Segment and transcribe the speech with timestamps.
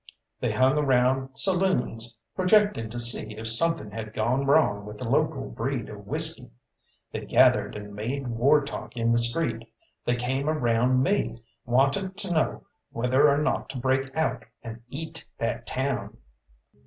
[0.39, 5.47] They hung around saloons, projecting to see if something had gone wrong with the local
[5.51, 6.49] breed of whisky;
[7.11, 9.71] they gathered and made war talk in the street;
[10.03, 15.29] they came around me, wanting to know whether or not to break out and eat
[15.37, 16.17] that town.